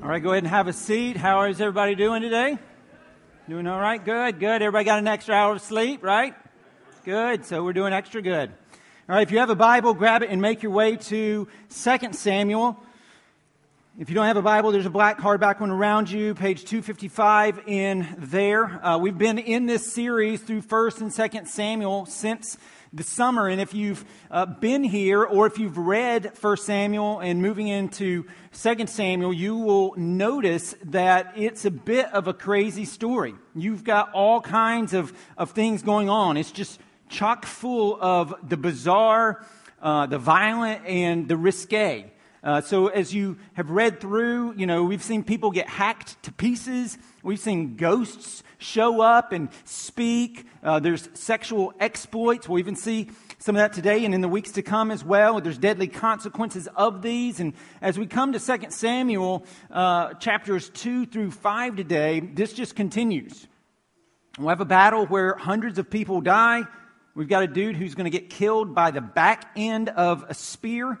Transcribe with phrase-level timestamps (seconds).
[0.00, 1.16] All right, go ahead and have a seat.
[1.16, 2.56] How is everybody doing today?
[3.48, 4.02] Doing all right?
[4.02, 4.62] Good, good.
[4.62, 6.36] Everybody got an extra hour of sleep, right?
[7.04, 7.44] Good.
[7.44, 8.50] So we're doing extra good.
[9.08, 12.12] All right, if you have a Bible, grab it and make your way to 2
[12.12, 12.80] Samuel.
[13.98, 17.62] If you don't have a Bible, there's a black hardback one around you, page 255
[17.66, 18.66] in there.
[18.86, 22.56] Uh, we've been in this series through 1st and 2nd Samuel since
[22.92, 23.48] the summer.
[23.48, 28.24] And if you've uh, been here or if you've read 1 Samuel and moving into
[28.60, 33.34] 2 Samuel, you will notice that it's a bit of a crazy story.
[33.54, 36.36] You've got all kinds of, of things going on.
[36.36, 39.44] It's just chock full of the bizarre,
[39.82, 42.10] uh, the violent, and the risque.
[42.42, 46.32] Uh, so as you have read through, you know, we've seen people get hacked to
[46.32, 46.96] pieces.
[47.22, 50.46] We've seen ghosts show up and speak.
[50.68, 52.46] Uh, there's sexual exploits.
[52.46, 55.40] We'll even see some of that today and in the weeks to come as well.
[55.40, 57.40] There's deadly consequences of these.
[57.40, 62.76] And as we come to 2 Samuel uh, chapters 2 through 5 today, this just
[62.76, 63.46] continues.
[64.38, 66.64] We'll have a battle where hundreds of people die.
[67.14, 70.34] We've got a dude who's going to get killed by the back end of a
[70.34, 70.98] spear.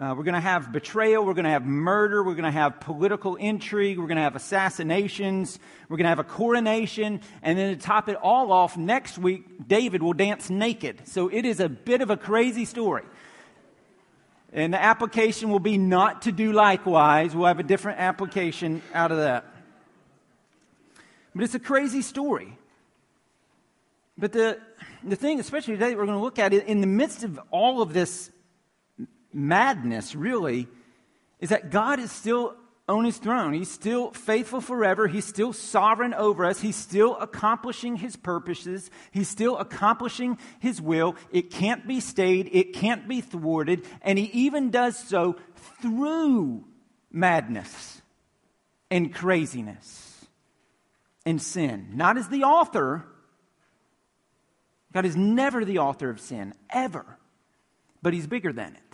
[0.00, 1.24] Uh, we're going to have betrayal.
[1.24, 2.22] We're going to have murder.
[2.22, 3.98] We're going to have political intrigue.
[3.98, 5.58] We're going to have assassinations.
[5.88, 7.20] We're going to have a coronation.
[7.42, 11.08] And then to top it all off, next week, David will dance naked.
[11.08, 13.02] So it is a bit of a crazy story.
[14.52, 17.34] And the application will be not to do likewise.
[17.34, 19.46] We'll have a different application out of that.
[21.34, 22.56] But it's a crazy story.
[24.16, 24.60] But the,
[25.02, 27.82] the thing, especially today, we're going to look at it in the midst of all
[27.82, 28.30] of this
[29.38, 30.66] madness, really,
[31.40, 32.56] is that God is still
[32.88, 33.52] on his throne.
[33.52, 35.06] He's still faithful forever.
[35.06, 36.60] He's still sovereign over us.
[36.60, 38.90] He's still accomplishing his purposes.
[39.10, 41.16] He's still accomplishing his will.
[41.30, 42.48] It can't be stayed.
[42.52, 43.84] It can't be thwarted.
[44.00, 45.36] And he even does so
[45.82, 46.64] through
[47.12, 48.00] madness
[48.90, 50.26] and craziness
[51.26, 51.90] and sin.
[51.92, 53.04] Not as the author.
[54.92, 57.04] God is never the author of sin, ever.
[58.00, 58.87] But he's bigger than it.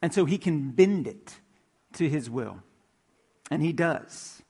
[0.00, 1.36] And so he can bend it
[1.94, 2.62] to his will.
[3.50, 4.42] And he does.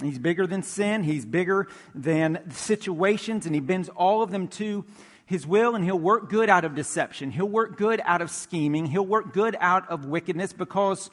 [0.00, 4.84] He's bigger than sin, he's bigger than situations, and he bends all of them to
[5.26, 7.30] his will, and he'll work good out of deception.
[7.30, 8.86] He'll work good out of scheming.
[8.86, 11.10] He'll work good out of wickedness because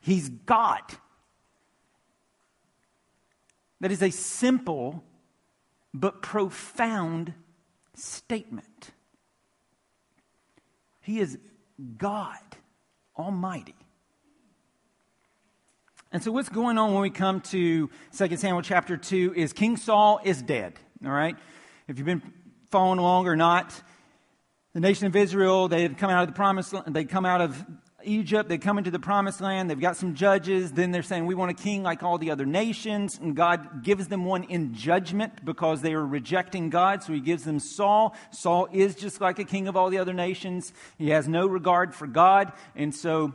[0.00, 0.82] he's God.
[3.80, 5.04] That is a simple
[5.92, 7.34] but profound
[7.94, 8.90] statement.
[11.00, 11.38] He is
[11.96, 12.38] God
[13.18, 13.74] Almighty.
[16.12, 19.76] And so, what's going on when we come to 2 Samuel chapter 2 is King
[19.76, 20.78] Saul is dead.
[21.04, 21.36] All right?
[21.88, 22.22] If you've been
[22.70, 23.72] following along or not,
[24.74, 27.40] the nation of Israel, they had come out of the promised land, they'd come out
[27.40, 27.64] of
[28.04, 31.34] Egypt, they come into the promised land, they've got some judges, then they're saying, We
[31.34, 33.18] want a king like all the other nations.
[33.18, 37.44] And God gives them one in judgment because they are rejecting God, so he gives
[37.44, 38.14] them Saul.
[38.30, 40.72] Saul is just like a king of all the other nations.
[40.98, 43.34] He has no regard for God, and so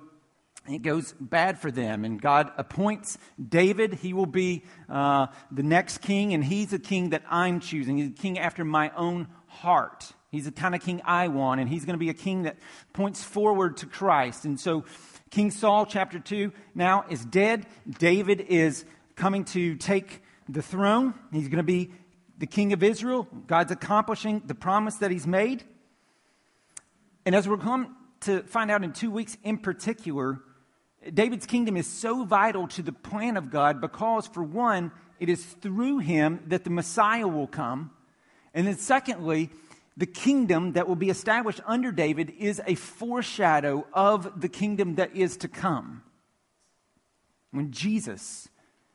[0.68, 2.06] it goes bad for them.
[2.06, 3.96] And God appoints David.
[3.96, 7.98] He will be uh, the next king, and he's a king that I'm choosing.
[7.98, 10.14] He's a king after my own heart.
[10.32, 12.58] He's the kind of king I want, and he's going to be a king that
[12.94, 14.46] points forward to Christ.
[14.46, 14.86] And so,
[15.32, 17.66] King Saul, chapter 2, now is dead.
[17.88, 18.86] David is
[19.16, 21.14] coming to take the throne.
[21.32, 21.92] He's going to be
[22.38, 23.28] the king of Israel.
[23.48, 25.64] God's accomplishing the promise that he's made.
[27.26, 27.88] And as we're going
[28.22, 30.40] to find out in two weeks in particular,
[31.14, 35.44] David's kingdom is so vital to the plan of God because, for one, it is
[35.44, 37.92] through him that the Messiah will come.
[38.54, 39.50] And then, secondly,
[39.98, 45.16] the kingdom that will be established under David is a foreshadow of the kingdom that
[45.16, 46.04] is to come.
[47.52, 48.48] When Jesus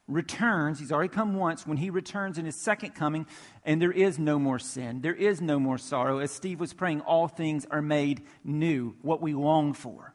[0.06, 3.27] returns, he's already come once, when he returns in his second coming,
[3.65, 6.19] and there is no more sin, there is no more sorrow.
[6.19, 10.15] As Steve was praying, all things are made new, what we long for.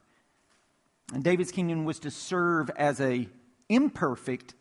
[1.14, 3.28] And David's kingdom was to serve as a
[3.68, 4.54] imperfect,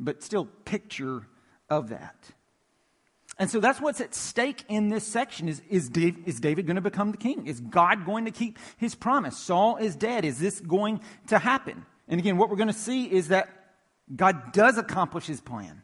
[0.00, 1.26] but still picture
[1.68, 2.30] of that.
[3.38, 6.76] And so that's what's at stake in this section is, is, Dave, is David going
[6.76, 7.46] to become the king?
[7.46, 9.36] Is God going to keep his promise?
[9.36, 10.24] Saul is dead.
[10.24, 11.84] Is this going to happen?
[12.08, 13.48] And again, what we're going to see is that
[14.14, 15.82] God does accomplish his plan,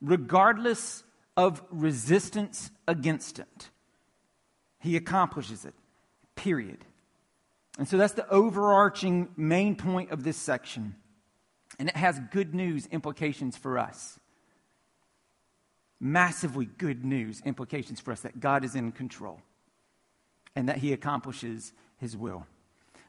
[0.00, 1.04] regardless
[1.36, 3.70] of resistance against it.
[4.80, 5.74] He accomplishes it,
[6.34, 6.84] period.
[7.78, 10.96] And so that's the overarching main point of this section.
[11.78, 14.17] And it has good news implications for us
[16.00, 19.40] massively good news implications for us that God is in control
[20.54, 22.46] and that He accomplishes His will.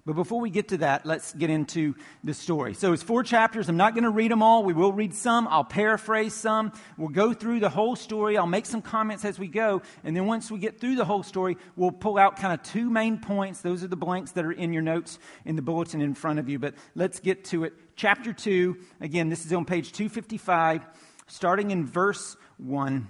[0.05, 1.93] But before we get to that, let's get into
[2.23, 2.73] the story.
[2.73, 3.69] So it's four chapters.
[3.69, 4.63] I'm not going to read them all.
[4.63, 5.47] We will read some.
[5.47, 6.71] I'll paraphrase some.
[6.97, 8.37] We'll go through the whole story.
[8.37, 9.83] I'll make some comments as we go.
[10.03, 12.89] And then once we get through the whole story, we'll pull out kind of two
[12.89, 13.61] main points.
[13.61, 16.49] Those are the blanks that are in your notes in the bulletin in front of
[16.49, 16.59] you.
[16.59, 17.73] But let's get to it.
[17.95, 18.77] Chapter 2.
[19.01, 20.87] Again, this is on page 255,
[21.27, 23.07] starting in verse 1.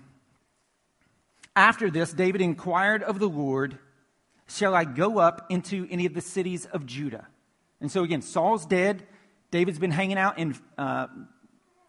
[1.56, 3.78] After this, David inquired of the Lord
[4.50, 7.28] Shall I go up into any of the cities of Judah?
[7.80, 9.04] And so again, Saul's dead.
[9.51, 11.07] David's been hanging out in, uh,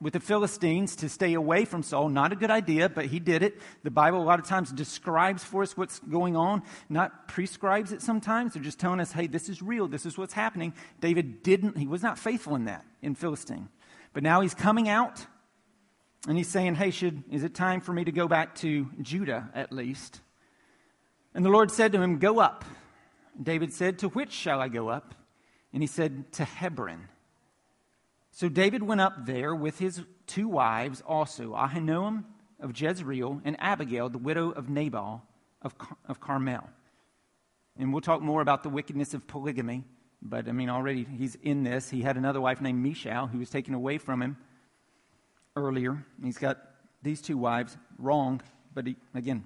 [0.01, 2.11] with the Philistines to stay away from Saul.
[2.11, 3.61] Not a good idea, but he did it.
[3.83, 8.03] The Bible a lot of times describes for us what's going on, not prescribes it
[8.03, 8.53] sometimes.
[8.53, 9.89] They're just telling us, hey, this is real.
[9.89, 10.75] This is what's happening.
[11.01, 13.69] David didn't, he was not faithful in that in Philistine.
[14.12, 15.27] But now he's coming out
[16.28, 19.50] and he's saying, hey, should, is it time for me to go back to Judah
[19.55, 20.20] at least?
[21.34, 22.64] And the Lord said to him, Go up.
[23.40, 25.14] David said, To which shall I go up?
[25.72, 27.08] And he said, To Hebron.
[28.32, 32.25] So David went up there with his two wives also, Ahinoam
[32.61, 35.23] of Jezreel and Abigail, the widow of Nabal
[35.62, 35.75] of,
[36.06, 36.69] of Carmel.
[37.78, 39.84] And we'll talk more about the wickedness of polygamy,
[40.20, 41.88] but I mean, already he's in this.
[41.88, 44.37] He had another wife named Michal who was taken away from him
[45.61, 46.05] earlier.
[46.23, 46.59] He's got
[47.03, 48.41] these two wives, wrong,
[48.75, 49.45] but he, again,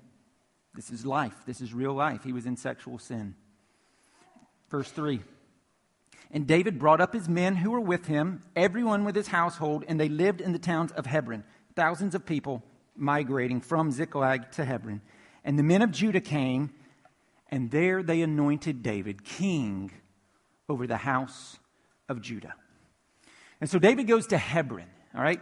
[0.74, 1.34] this is life.
[1.46, 2.24] This is real life.
[2.24, 3.34] He was in sexual sin.
[4.70, 5.20] Verse 3
[6.30, 10.00] And David brought up his men who were with him, everyone with his household, and
[10.00, 11.44] they lived in the towns of Hebron,
[11.76, 12.62] thousands of people
[12.96, 15.00] migrating from Ziklag to Hebron.
[15.44, 16.72] And the men of Judah came,
[17.48, 19.92] and there they anointed David king
[20.68, 21.58] over the house
[22.08, 22.54] of Judah.
[23.60, 25.40] And so David goes to Hebron, all right?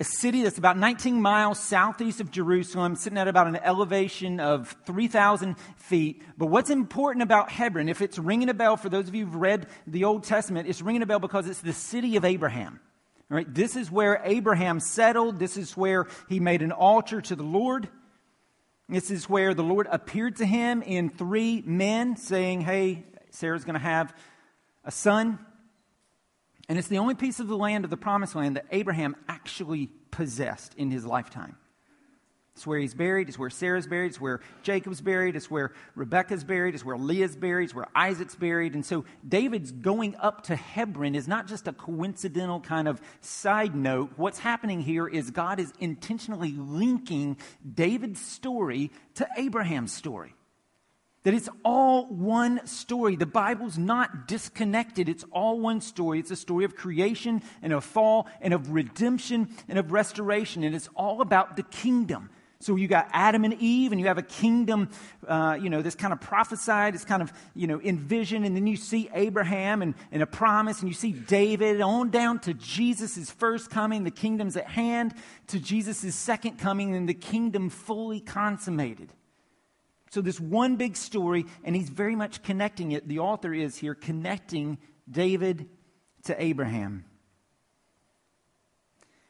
[0.00, 4.76] A city that's about 19 miles southeast of Jerusalem, sitting at about an elevation of
[4.86, 6.22] 3,000 feet.
[6.36, 9.36] But what's important about Hebron, if it's ringing a bell for those of you who've
[9.36, 12.80] read the Old Testament, it's ringing a bell because it's the city of Abraham.
[13.30, 15.38] All right, this is where Abraham settled.
[15.38, 17.88] This is where he made an altar to the Lord.
[18.88, 23.74] This is where the Lord appeared to him in three men, saying, Hey, Sarah's going
[23.74, 24.14] to have
[24.84, 25.38] a son.
[26.68, 29.90] And it's the only piece of the land of the promised land that Abraham actually
[30.10, 31.56] possessed in his lifetime.
[32.54, 33.28] It's where he's buried.
[33.28, 34.08] It's where Sarah's buried.
[34.10, 35.34] It's where Jacob's buried.
[35.34, 36.74] It's where Rebecca's buried.
[36.74, 37.64] It's where Leah's buried.
[37.64, 38.74] It's where Isaac's buried.
[38.74, 43.74] And so David's going up to Hebron is not just a coincidental kind of side
[43.74, 44.12] note.
[44.14, 47.38] What's happening here is God is intentionally linking
[47.74, 50.32] David's story to Abraham's story.
[51.24, 53.16] That it's all one story.
[53.16, 55.08] The Bible's not disconnected.
[55.08, 56.18] It's all one story.
[56.18, 60.64] It's a story of creation and of fall and of redemption and of restoration.
[60.64, 62.30] And it's all about the kingdom.
[62.60, 64.88] So you got Adam and Eve, and you have a kingdom,
[65.28, 68.66] uh, you know, this kind of prophesied, it's kind of, you know, envisioned, and then
[68.66, 73.30] you see Abraham and, and a promise, and you see David, on down to Jesus'
[73.30, 75.12] first coming, the kingdom's at hand,
[75.48, 79.12] to Jesus' second coming, and the kingdom fully consummated.
[80.14, 83.08] So, this one big story, and he's very much connecting it.
[83.08, 84.78] The author is here connecting
[85.10, 85.68] David
[86.26, 87.04] to Abraham.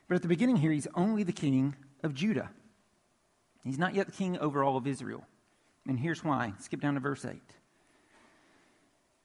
[0.07, 2.51] But at the beginning here, he's only the king of Judah.
[3.65, 5.25] He's not yet the king over all of Israel.
[5.89, 6.53] And here's why.
[6.59, 7.41] Skip down to verse 8.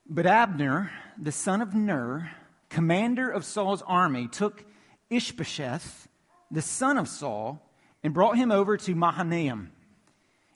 [0.08, 0.92] But Abner,
[1.22, 2.32] the son of Ner,
[2.70, 4.64] commander of Saul's army, took
[5.10, 6.08] Ishbosheth,
[6.52, 7.70] the son of Saul,
[8.02, 9.74] and brought him over to Mahanaim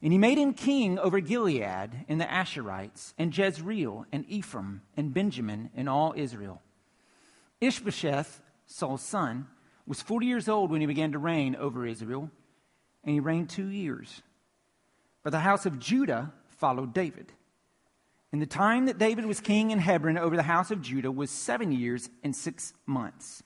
[0.04, 5.14] and he made him king over Gilead and the Asherites, and Jezreel, and Ephraim, and
[5.14, 6.62] Benjamin, and all Israel.
[7.62, 9.48] Ishbosheth, Saul's son,
[9.88, 12.30] was 40 years old when he began to reign over Israel,
[13.06, 14.22] and he reigned two years.
[15.24, 17.32] But the house of Judah followed David.
[18.34, 21.30] And the time that David was king in Hebron over the house of Judah was
[21.30, 23.42] seven years and six months.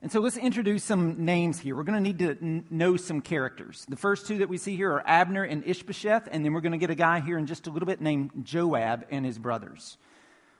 [0.00, 1.74] And so let's introduce some names here.
[1.74, 3.84] We're going to need to n- know some characters.
[3.88, 6.72] The first two that we see here are Abner and Ishbosheth, and then we're going
[6.72, 9.98] to get a guy here in just a little bit named Joab and his brothers.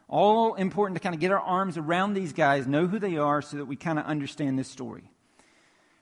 [0.09, 3.40] All important to kind of get our arms around these guys, know who they are,
[3.40, 5.09] so that we kind of understand this story.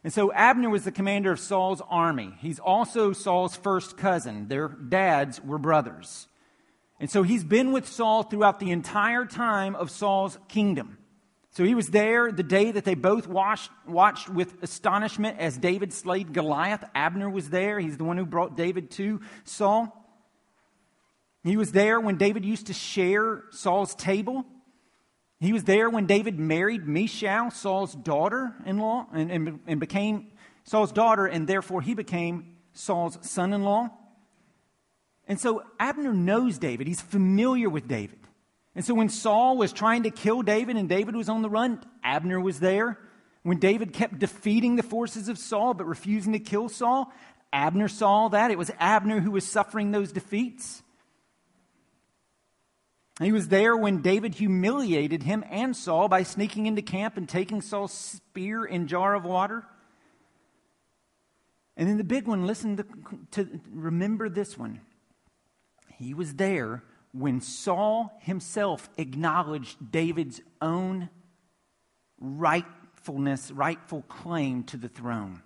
[0.02, 2.34] And so Abner was the commander of Saul's army.
[2.38, 4.48] He's also Saul's first cousin.
[4.48, 6.28] Their dads were brothers.
[6.98, 10.96] And so he's been with Saul throughout the entire time of Saul's kingdom.
[11.56, 15.90] So he was there the day that they both watched, watched with astonishment as David
[15.90, 16.84] slayed Goliath.
[16.94, 17.80] Abner was there.
[17.80, 20.06] He's the one who brought David to Saul.
[21.44, 24.44] He was there when David used to share Saul's table.
[25.40, 30.32] He was there when David married Michal, Saul's daughter in law, and, and, and became
[30.64, 33.88] Saul's daughter, and therefore he became Saul's son in law.
[35.26, 36.86] And so Abner knows David.
[36.86, 38.25] He's familiar with David.
[38.76, 41.82] And so when Saul was trying to kill David and David was on the run,
[42.04, 42.98] Abner was there.
[43.42, 47.10] When David kept defeating the forces of Saul but refusing to kill Saul,
[47.54, 48.50] Abner saw that.
[48.50, 50.82] It was Abner who was suffering those defeats.
[53.18, 57.62] He was there when David humiliated him and Saul by sneaking into camp and taking
[57.62, 59.64] Saul's spear and jar of water.
[61.78, 62.84] And then the big one, listen to,
[63.30, 64.82] to remember this one.
[65.96, 66.82] He was there
[67.12, 71.08] when Saul himself acknowledged David's own
[72.20, 75.42] rightfulness, rightful claim to the throne.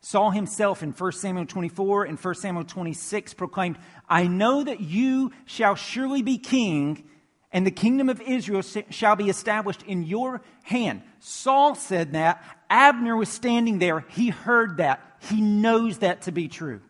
[0.00, 5.32] Saul himself in 1 Samuel 24 and 1 Samuel 26 proclaimed, I know that you
[5.46, 7.08] shall surely be king,
[7.50, 11.02] and the kingdom of Israel shall be established in your hand.
[11.18, 12.44] Saul said that.
[12.68, 14.00] Abner was standing there.
[14.10, 15.00] He heard that.
[15.22, 16.82] He knows that to be true.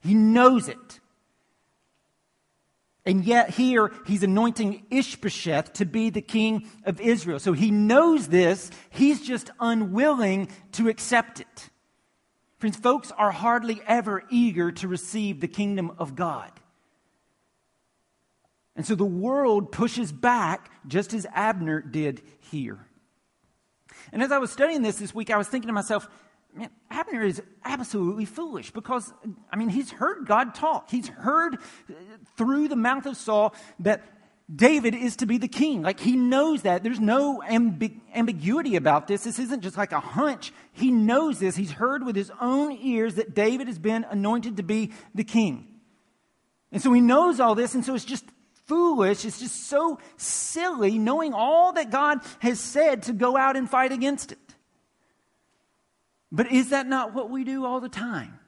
[0.00, 0.99] He knows it.
[3.10, 7.40] And yet, here, he's anointing Ishbosheth to be the king of Israel.
[7.40, 8.70] So he knows this.
[8.88, 11.70] He's just unwilling to accept it.
[12.58, 16.52] Friends, folks are hardly ever eager to receive the kingdom of God.
[18.76, 22.78] And so the world pushes back just as Abner did here.
[24.12, 26.08] And as I was studying this this week, I was thinking to myself,
[26.54, 29.12] man, Abner is absolutely foolish because,
[29.52, 30.90] I mean, he's heard God talk.
[30.90, 31.92] He's heard uh,
[32.36, 34.02] through the mouth of Saul that
[34.54, 35.82] David is to be the king.
[35.82, 36.82] Like he knows that.
[36.82, 39.22] There's no ambi- ambiguity about this.
[39.22, 40.52] This isn't just like a hunch.
[40.72, 41.54] He knows this.
[41.54, 45.68] He's heard with his own ears that David has been anointed to be the king.
[46.72, 47.74] And so he knows all this.
[47.74, 48.24] And so it's just
[48.66, 49.24] foolish.
[49.24, 53.92] It's just so silly knowing all that God has said to go out and fight
[53.92, 54.38] against it.
[56.32, 58.38] But is that not what we do all the time?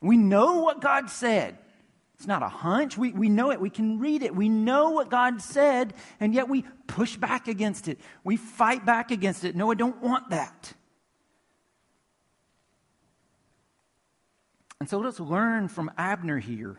[0.00, 1.58] We know what God said.
[2.14, 2.98] It's not a hunch.
[2.98, 3.60] We, we know it.
[3.60, 4.34] We can read it.
[4.34, 7.98] We know what God said, and yet we push back against it.
[8.24, 9.54] We fight back against it.
[9.54, 10.72] No, I don't want that.
[14.80, 16.78] And so let's learn from Abner here.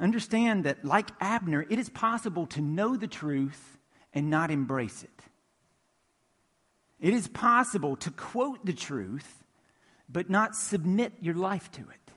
[0.00, 3.78] Understand that, like Abner, it is possible to know the truth
[4.14, 5.10] and not embrace it.
[7.00, 9.44] It is possible to quote the truth
[10.08, 12.12] but not submit your life to it.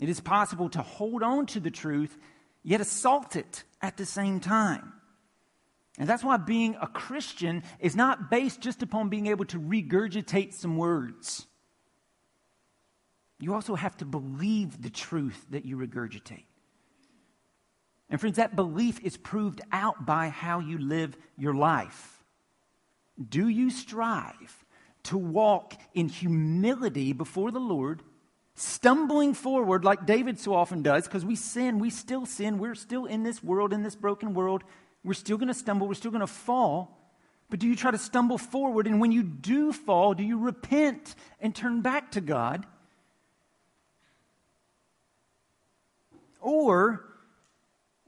[0.00, 2.16] It is possible to hold on to the truth,
[2.62, 4.92] yet assault it at the same time.
[5.98, 10.54] And that's why being a Christian is not based just upon being able to regurgitate
[10.54, 11.46] some words.
[13.40, 16.44] You also have to believe the truth that you regurgitate.
[18.10, 22.22] And, friends, that belief is proved out by how you live your life.
[23.28, 24.64] Do you strive
[25.04, 28.02] to walk in humility before the Lord
[28.54, 33.06] stumbling forward like David so often does, because we sin, we still sin, we're still
[33.06, 34.64] in this world, in this broken world.
[35.04, 36.96] We're still going to stumble, we're still going to fall.
[37.50, 38.86] But do you try to stumble forward?
[38.86, 42.66] And when you do fall, do you repent and turn back to God?
[46.40, 47.07] Or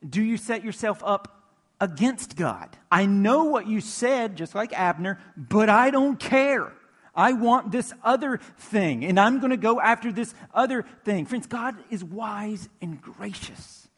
[0.09, 1.43] do you set yourself up
[1.81, 2.77] against God?
[2.91, 6.73] I know what you said, just like Abner, but I don't care.
[7.15, 11.27] I want this other thing, and I'm going to go after this other thing.
[11.27, 13.89] Friends, God is wise and gracious.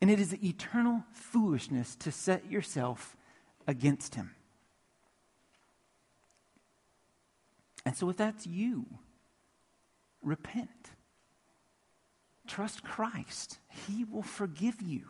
[0.00, 3.16] And it is eternal foolishness to set yourself
[3.66, 4.34] against Him.
[7.84, 8.86] And so, if that's you,
[10.22, 10.90] repent.
[12.46, 13.58] Trust Christ.
[13.86, 15.02] He will forgive you.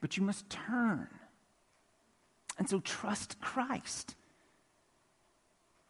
[0.00, 1.08] But you must turn.
[2.58, 4.14] And so, trust Christ.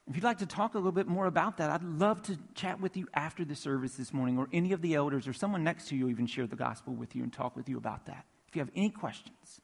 [0.09, 2.80] If you'd like to talk a little bit more about that, I'd love to chat
[2.80, 5.88] with you after the service this morning, or any of the elders, or someone next
[5.88, 8.25] to you even share the gospel with you and talk with you about that.
[8.49, 9.61] If you have any questions.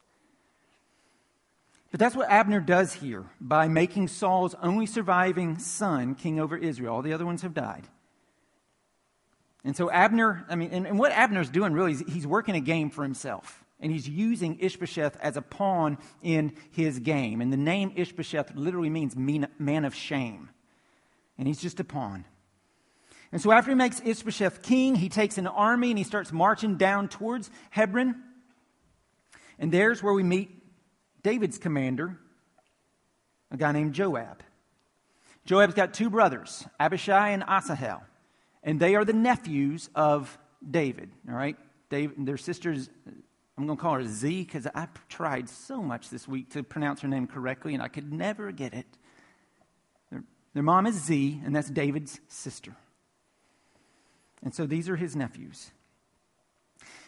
[1.91, 6.95] But that's what Abner does here by making Saul's only surviving son king over Israel.
[6.95, 7.89] All the other ones have died.
[9.67, 12.61] And so Abner, I mean, and, and what Abner's doing really is he's working a
[12.61, 13.65] game for himself.
[13.81, 17.41] And he's using Ishbosheth as a pawn in his game.
[17.41, 20.51] And the name Ishbosheth literally means man of shame.
[21.37, 22.25] And he's just a pawn.
[23.33, 26.77] And so after he makes Ishbosheth king, he takes an army and he starts marching
[26.77, 28.15] down towards Hebron.
[29.59, 30.63] And there's where we meet
[31.25, 32.17] David's commander,
[33.51, 34.45] a guy named Joab.
[35.45, 38.05] Joab's got two brothers, Abishai and Asahel.
[38.67, 40.37] And they are the nephews of
[40.69, 41.57] David, all right?
[41.89, 42.91] David, their sisters
[43.59, 47.01] I'm going to call her Z because I tried so much this week to pronounce
[47.01, 48.87] her name correctly and I could never get it.
[50.11, 52.77] Their, their mom is Z, and that's David's sister.
[54.43, 55.71] And so these are his nephews.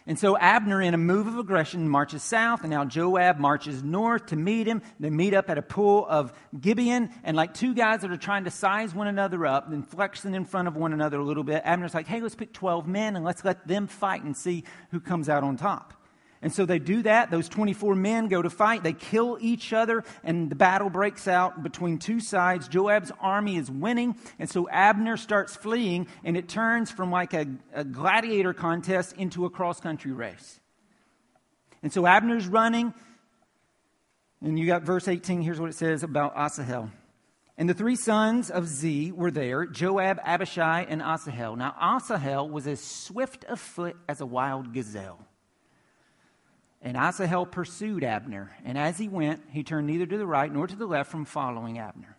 [0.09, 4.25] And so Abner, in a move of aggression, marches south, and now Joab marches north
[4.27, 4.81] to meet him.
[4.99, 8.45] They meet up at a pool of Gibeon, and like two guys that are trying
[8.45, 11.61] to size one another up, then flexing in front of one another a little bit,
[11.62, 14.99] Abner's like, hey, let's pick 12 men and let's let them fight and see who
[14.99, 15.93] comes out on top.
[16.40, 17.30] And so they do that.
[17.30, 18.85] Those 24 men go to fight.
[18.85, 22.68] They kill each other, and the battle breaks out between two sides.
[22.68, 27.47] Joab's army is winning, and so Abner starts fleeing, and it turns from like a,
[27.75, 30.61] a gladiator contest into a cross country race.
[31.83, 32.95] And so Abner's running,
[34.40, 35.42] and you got verse 18.
[35.42, 36.90] Here's what it says about Asahel.
[37.57, 41.57] And the three sons of Z were there Joab, Abishai, and Asahel.
[41.57, 45.18] Now, Asahel was as swift of foot as a wild gazelle.
[46.81, 50.67] And Asahel pursued Abner, and as he went, he turned neither to the right nor
[50.67, 52.17] to the left from following Abner.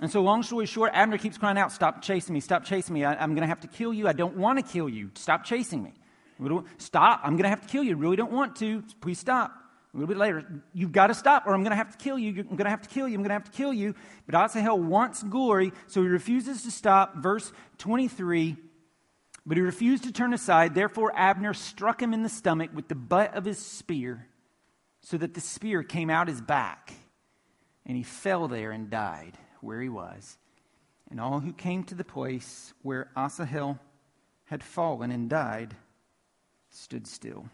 [0.00, 3.04] And so, long story short, Abner keeps crying out, Stop chasing me, stop chasing me.
[3.04, 4.08] I, am going to have to kill you.
[4.08, 5.10] I don't want to kill you.
[5.14, 5.92] Stop chasing me.
[6.78, 7.20] Stop.
[7.22, 7.96] I'm going to have to kill you.
[7.96, 8.82] Really don't want to.
[9.00, 9.52] Please stop.
[9.92, 12.16] A little bit later, you've got to stop or I'm going to have to kill
[12.16, 12.30] you.
[12.48, 13.14] I'm going to have to kill you.
[13.14, 13.94] I'm going to have to kill you.
[14.24, 17.16] But Asahel wants glory, so he refuses to stop.
[17.16, 18.56] Verse 23
[19.50, 20.76] but he refused to turn aside.
[20.76, 24.28] Therefore, Abner struck him in the stomach with the butt of his spear,
[25.00, 26.92] so that the spear came out his back.
[27.84, 30.38] And he fell there and died where he was.
[31.10, 33.80] And all who came to the place where Asahel
[34.44, 35.74] had fallen and died
[36.70, 37.46] stood still.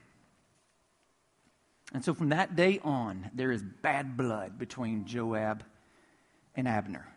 [1.95, 5.65] And so from that day on, there is bad blood between Joab
[6.55, 7.09] and Abner.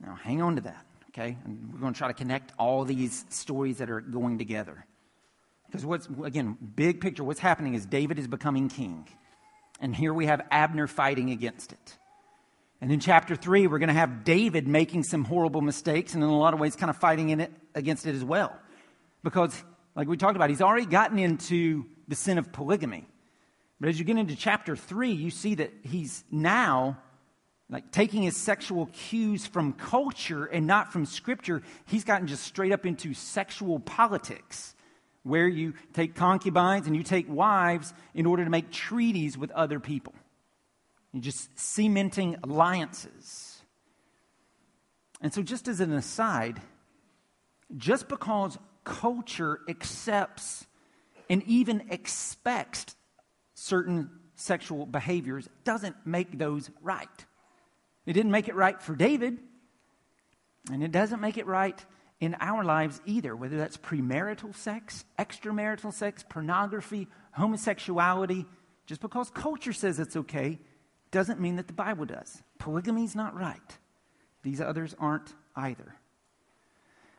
[0.00, 0.89] Now, hang on to that
[1.20, 1.36] okay?
[1.44, 4.84] And we're going to try to connect all these stories that are going together.
[5.66, 9.06] Because what's, again, big picture, what's happening is David is becoming king.
[9.80, 11.98] And here we have Abner fighting against it.
[12.80, 16.28] And in chapter three, we're going to have David making some horrible mistakes and in
[16.28, 18.56] a lot of ways kind of fighting in it against it as well.
[19.22, 19.54] Because,
[19.94, 23.06] like we talked about, he's already gotten into the sin of polygamy.
[23.78, 26.98] But as you get into chapter three, you see that he's now
[27.70, 32.72] like taking his sexual cues from culture and not from scripture, he's gotten just straight
[32.72, 34.74] up into sexual politics,
[35.22, 39.78] where you take concubines and you take wives in order to make treaties with other
[39.78, 40.14] people.
[41.12, 43.62] You're just cementing alliances.
[45.20, 46.60] And so, just as an aside,
[47.76, 50.66] just because culture accepts
[51.28, 52.96] and even expects
[53.54, 57.26] certain sexual behaviors doesn't make those right.
[58.06, 59.38] It didn't make it right for David,
[60.70, 61.84] and it doesn't make it right
[62.20, 68.46] in our lives either, whether that's premarital sex, extramarital sex, pornography, homosexuality.
[68.86, 70.58] Just because culture says it's okay
[71.10, 72.42] doesn't mean that the Bible does.
[72.58, 73.78] Polygamy is not right.
[74.42, 75.96] These others aren't either.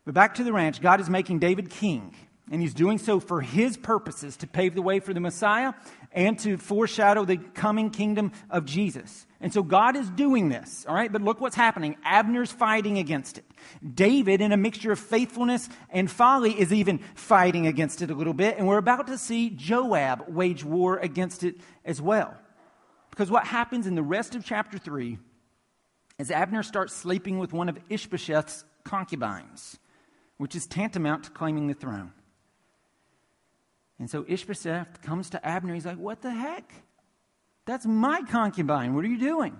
[0.05, 2.15] But back to the ranch, God is making David king.
[2.49, 5.73] And he's doing so for his purposes to pave the way for the Messiah
[6.11, 9.25] and to foreshadow the coming kingdom of Jesus.
[9.39, 11.11] And so God is doing this, all right?
[11.11, 11.95] But look what's happening.
[12.03, 13.45] Abner's fighting against it.
[13.93, 18.33] David, in a mixture of faithfulness and folly, is even fighting against it a little
[18.33, 18.57] bit.
[18.57, 22.35] And we're about to see Joab wage war against it as well.
[23.09, 25.17] Because what happens in the rest of chapter 3
[26.19, 29.79] is Abner starts sleeping with one of Ishbosheth's concubines,
[30.37, 32.11] which is tantamount to claiming the throne.
[34.01, 35.75] And so Ishbosheth comes to Abner.
[35.75, 36.73] He's like, What the heck?
[37.67, 38.95] That's my concubine.
[38.95, 39.59] What are you doing?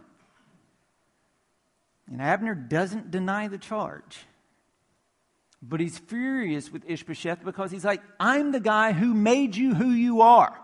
[2.12, 4.25] And Abner doesn't deny the charge.
[5.62, 9.91] But he's furious with Ishbosheth because he's like, I'm the guy who made you who
[9.91, 10.60] you are.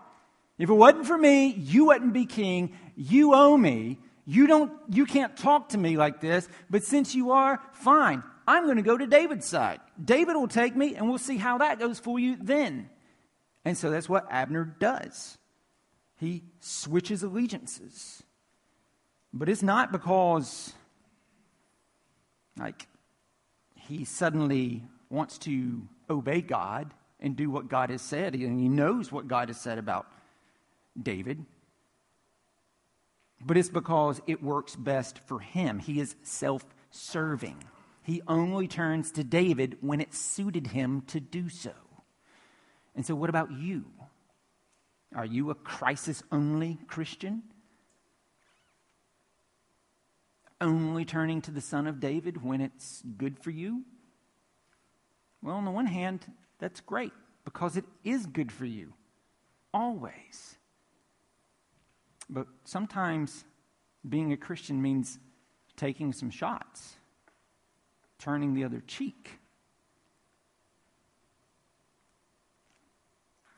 [0.58, 2.76] If it wasn't for me, you wouldn't be king.
[2.96, 4.00] You owe me.
[4.26, 8.24] You don't you can't talk to me like this, but since you are, fine.
[8.44, 9.78] I'm going to go to David's side.
[10.04, 12.90] David will take me and we'll see how that goes for you then.
[13.68, 15.36] And so that's what Abner does.
[16.16, 18.22] He switches allegiances.
[19.30, 20.72] But it's not because,
[22.58, 22.88] like,
[23.74, 29.12] he suddenly wants to obey God and do what God has said, and he knows
[29.12, 30.06] what God has said about
[30.98, 31.44] David.
[33.38, 35.78] But it's because it works best for him.
[35.78, 37.62] He is self serving.
[38.02, 41.72] He only turns to David when it suited him to do so.
[42.98, 43.84] And so, what about you?
[45.14, 47.44] Are you a crisis only Christian?
[50.60, 53.84] Only turning to the Son of David when it's good for you?
[55.40, 56.26] Well, on the one hand,
[56.58, 57.12] that's great
[57.44, 58.94] because it is good for you.
[59.72, 60.56] Always.
[62.28, 63.44] But sometimes
[64.08, 65.20] being a Christian means
[65.76, 66.96] taking some shots,
[68.18, 69.38] turning the other cheek.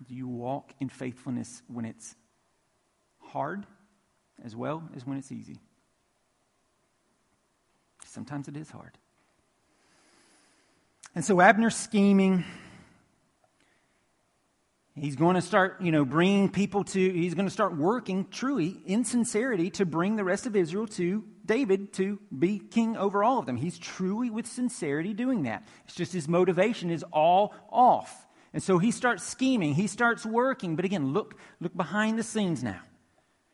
[0.07, 2.15] Do you walk in faithfulness when it's
[3.19, 3.67] hard
[4.43, 5.59] as well as when it's easy?
[8.07, 8.99] Sometimes it is hard.
[11.15, 12.45] And so Abner's scheming.
[14.95, 18.77] He's going to start, you know, bringing people to, he's going to start working truly
[18.87, 23.39] in sincerity to bring the rest of Israel to David to be king over all
[23.39, 23.57] of them.
[23.57, 25.67] He's truly with sincerity doing that.
[25.85, 28.27] It's just his motivation is all off.
[28.53, 30.77] And so he starts scheming, he starts working.
[30.77, 32.81] But again, look, look behind the scenes now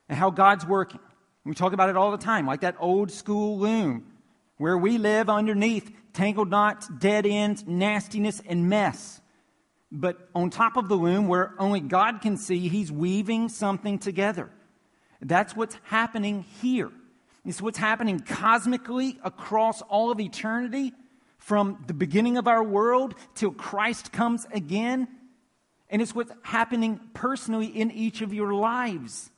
[0.08, 1.00] and how God's working.
[1.44, 4.12] We talk about it all the time, like that old school loom
[4.56, 9.20] where we live underneath tangled knots, dead ends, nastiness, and mess.
[9.92, 14.50] But on top of the loom, where only God can see, He's weaving something together.
[15.20, 16.90] That's what's happening here.
[17.44, 20.92] It's what's happening cosmically across all of eternity
[21.46, 25.06] from the beginning of our world till Christ comes again.
[25.88, 29.30] And it's what's happening personally in each of your lives.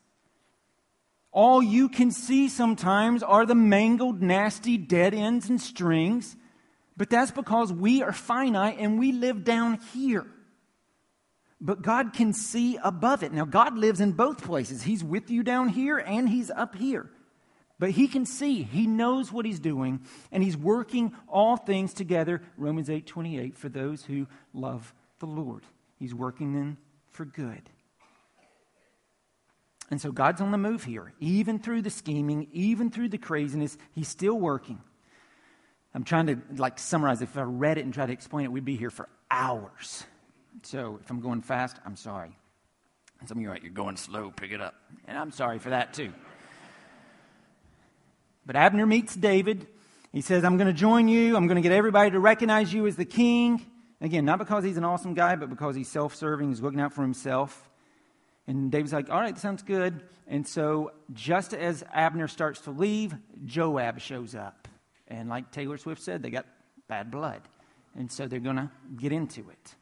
[1.33, 6.35] All you can see sometimes are the mangled, nasty dead ends and strings,
[6.97, 10.27] but that's because we are finite and we live down here.
[11.61, 13.33] But God can see above it.
[13.33, 14.83] Now, God lives in both places.
[14.83, 17.11] He's with you down here and He's up here.
[17.79, 20.01] But He can see, He knows what He's doing,
[20.33, 25.65] and He's working all things together, Romans 8 28, for those who love the Lord.
[25.97, 26.79] He's working them
[27.11, 27.63] for good.
[29.91, 31.15] And so God's on the move here.
[31.19, 34.81] Even through the scheming, even through the craziness, He's still working.
[35.95, 37.23] I'm trying to like summarize.
[37.23, 40.05] If I read it and try to explain it, we'd be here for hours.
[40.63, 42.37] So if I'm going fast, I'm sorry.
[43.21, 44.75] And some of you are like, you're going slow, pick it up.
[45.07, 46.13] And I'm sorry for that too.
[48.49, 49.67] But Abner meets David.
[50.11, 51.37] He says, I'm going to join you.
[51.37, 53.61] I'm going to get everybody to recognize you as the king.
[54.01, 56.95] Again, not because he's an awesome guy, but because he's self serving, he's looking out
[56.95, 57.69] for himself.
[58.47, 60.03] And David's like, all right, that sounds good.
[60.27, 64.67] And so just as Abner starts to leave, Joab shows up.
[65.09, 66.47] And like Taylor Swift said, they got
[66.89, 67.43] bad blood.
[67.99, 69.75] And so they're going to get into it.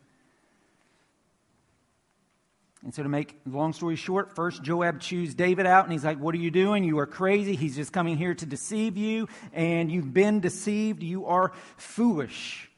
[2.86, 6.20] And so, to make long story short, first Joab chews David out, and he's like,
[6.20, 6.84] What are you doing?
[6.84, 7.56] You are crazy.
[7.56, 11.02] He's just coming here to deceive you, and you've been deceived.
[11.02, 12.70] You are foolish.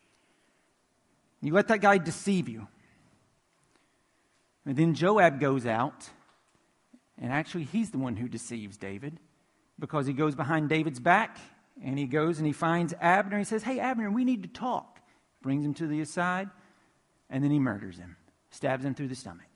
[1.43, 2.69] You let that guy deceive you.
[4.65, 6.09] And then Joab goes out,
[7.21, 9.21] and actually, he's the one who deceives David
[9.79, 11.37] because he goes behind David's back
[11.85, 13.37] and he goes and he finds Abner.
[13.37, 15.01] He says, Hey, Abner, we need to talk.
[15.43, 16.49] Brings him to the side,
[17.29, 18.17] and then he murders him,
[18.49, 19.48] stabs him through the stomach.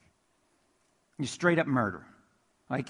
[1.22, 2.04] Just straight up murder.
[2.68, 2.88] Like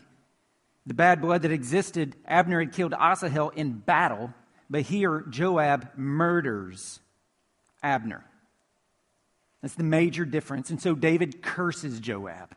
[0.87, 4.33] the bad blood that existed, Abner had killed Asahel in battle,
[4.71, 7.01] but here Joab murders
[7.83, 8.25] Abner.
[9.61, 10.71] That's the major difference.
[10.71, 12.57] And so David curses Joab.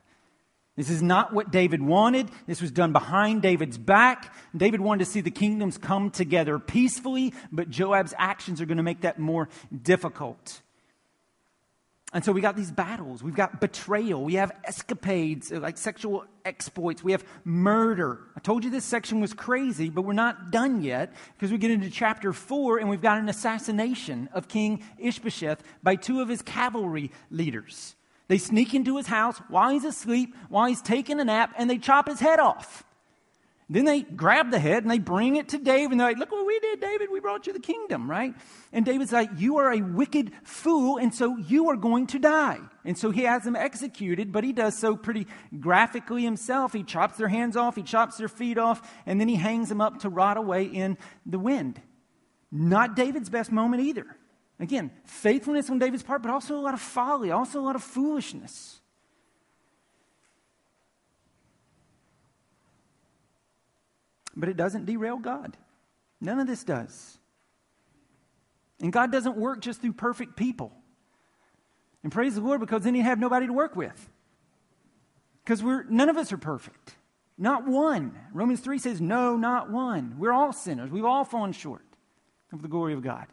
[0.76, 2.30] This is not what David wanted.
[2.48, 4.34] This was done behind David's back.
[4.56, 8.84] David wanted to see the kingdoms come together peacefully, but Joab's actions are going to
[8.84, 9.48] make that more
[9.84, 10.62] difficult.
[12.16, 13.22] And so we got these battles.
[13.22, 14.24] We've got betrayal.
[14.24, 17.04] We have escapades, uh, like sexual exploits.
[17.04, 18.20] We have murder.
[18.38, 21.72] I told you this section was crazy, but we're not done yet because we get
[21.72, 26.42] into chapter four and we've got an assassination of King Ishbosheth by two of his
[26.42, 27.98] cavalry leaders.
[28.30, 31.78] They sneak into his house while he's asleep, while he's taking a nap, and they
[31.78, 32.86] chop his head off.
[33.68, 36.32] Then they grab the head and they bring it to David and they're like, Look
[36.32, 37.10] what we did, David.
[37.12, 38.36] We brought you the kingdom, right?
[38.72, 42.60] And David's like, You are a wicked fool, and so you are going to die.
[42.84, 45.26] And so he has them executed, but he does so pretty
[45.60, 46.74] graphically himself.
[46.74, 49.82] He chops their hands off, he chops their feet off, and then he hangs them
[49.82, 51.82] up to rot away in the wind.
[52.52, 54.06] Not David's best moment either.
[54.60, 57.84] Again, faithfulness on David's part, but also a lot of folly, also a lot of
[57.84, 58.80] foolishness.
[64.36, 65.58] But it doesn't derail God.
[66.20, 67.18] None of this does.
[68.82, 70.74] And God doesn't work just through perfect people.
[72.04, 74.10] And praise the Lord because then you have nobody to work with.
[75.44, 76.96] Because we're none of us are perfect.
[77.38, 78.18] Not one.
[78.34, 80.16] Romans 3 says, no, not one.
[80.18, 80.90] We're all sinners.
[80.90, 81.84] We've all fallen short
[82.54, 83.28] of the glory of God.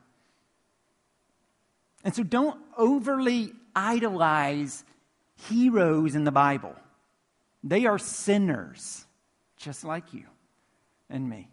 [2.04, 4.84] And so don't overly idolize
[5.48, 6.74] heroes in the Bible.
[7.62, 9.06] They are sinners,
[9.56, 10.24] just like you
[11.12, 11.48] and me.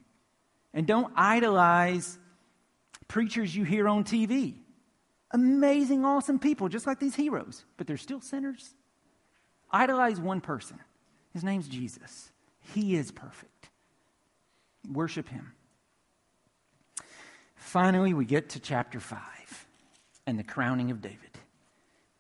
[0.73, 2.17] And don't idolize
[3.07, 4.55] preachers you hear on TV.
[5.31, 8.73] Amazing, awesome people, just like these heroes, but they're still sinners.
[9.71, 10.79] Idolize one person.
[11.33, 12.31] His name's Jesus.
[12.73, 13.69] He is perfect.
[14.91, 15.53] Worship him.
[17.55, 19.19] Finally, we get to chapter 5
[20.25, 21.19] and the crowning of David.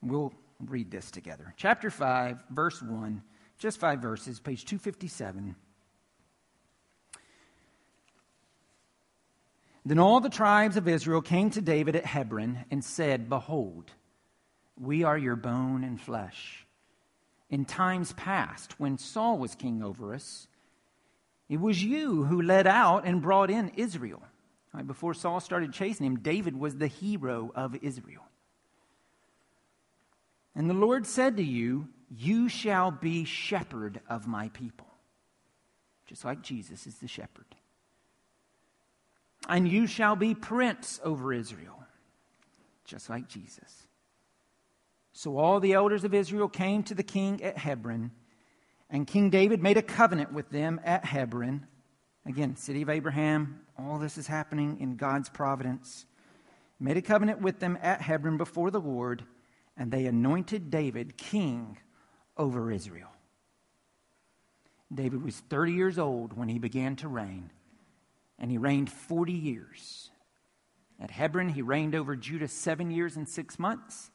[0.01, 1.53] We'll read this together.
[1.57, 3.23] Chapter 5, verse 1,
[3.57, 5.55] just five verses, page 257.
[9.85, 13.91] Then all the tribes of Israel came to David at Hebron and said, Behold,
[14.79, 16.65] we are your bone and flesh.
[17.49, 20.47] In times past, when Saul was king over us,
[21.47, 24.21] it was you who led out and brought in Israel.
[24.71, 28.23] Right, before Saul started chasing him, David was the hero of Israel.
[30.55, 34.87] And the Lord said to you, You shall be shepherd of my people.
[36.05, 37.55] Just like Jesus is the shepherd.
[39.47, 41.83] And you shall be prince over Israel.
[42.85, 43.87] Just like Jesus.
[45.13, 48.11] So all the elders of Israel came to the king at Hebron,
[48.89, 51.67] and King David made a covenant with them at Hebron.
[52.25, 56.05] Again, city of Abraham, all this is happening in God's providence.
[56.79, 59.23] Made a covenant with them at Hebron before the Lord
[59.79, 61.77] and they anointed David king
[62.37, 63.07] over Israel.
[64.93, 67.49] David was 30 years old when he began to reign,
[68.39, 70.09] and he reigned 40 years.
[70.99, 74.11] At Hebron, he reigned over Judah seven years and six months.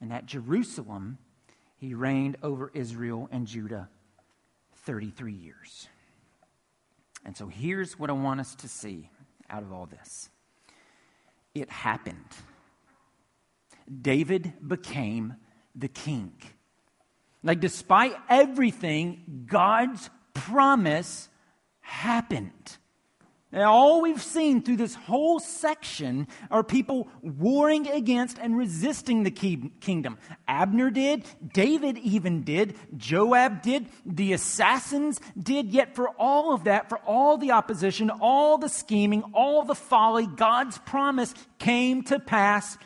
[0.00, 1.18] And at Jerusalem,
[1.76, 3.88] he reigned over Israel and Judah
[4.84, 5.88] 33 years.
[7.24, 9.10] And so here's what I want us to see
[9.48, 10.30] out of all this
[11.54, 12.24] it happened.
[14.00, 15.34] David became
[15.74, 16.32] the king.
[17.42, 21.28] Like, despite everything, God's promise
[21.80, 22.76] happened.
[23.52, 29.30] Now, all we've seen through this whole section are people warring against and resisting the
[29.32, 30.18] kingdom.
[30.46, 35.70] Abner did, David even did, Joab did, the assassins did.
[35.70, 40.28] Yet, for all of that, for all the opposition, all the scheming, all the folly,
[40.28, 42.78] God's promise came to pass